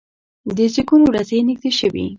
د 0.55 0.59
زیږون 0.73 1.01
ورځې 1.05 1.35
یې 1.39 1.45
نږدې 1.47 1.71
شوې. 1.79 2.05